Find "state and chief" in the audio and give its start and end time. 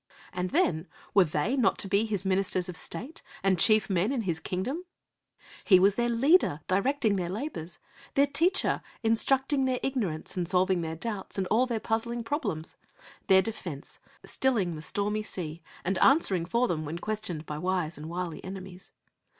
2.75-3.87